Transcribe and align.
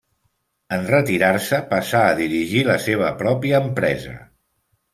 En 0.77 0.87
retirar-se 0.91 1.59
passà 1.75 2.01
a 2.07 2.17
dirigir 2.21 2.65
la 2.71 2.79
seva 2.89 3.13
pròpia 3.23 3.63
empresa. 3.69 4.19